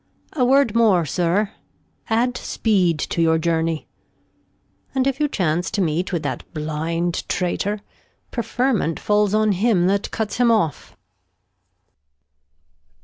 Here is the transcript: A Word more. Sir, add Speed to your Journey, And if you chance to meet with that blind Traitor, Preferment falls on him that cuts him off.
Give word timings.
A 0.33 0.43
Word 0.43 0.73
more. 0.75 1.05
Sir, 1.05 1.51
add 2.09 2.35
Speed 2.35 2.97
to 2.97 3.21
your 3.21 3.37
Journey, 3.37 3.85
And 4.95 5.05
if 5.05 5.19
you 5.19 5.27
chance 5.27 5.69
to 5.69 5.79
meet 5.79 6.11
with 6.11 6.23
that 6.23 6.43
blind 6.55 7.23
Traitor, 7.29 7.81
Preferment 8.31 8.99
falls 8.99 9.35
on 9.35 9.51
him 9.51 9.85
that 9.85 10.09
cuts 10.09 10.37
him 10.37 10.49
off. 10.49 10.97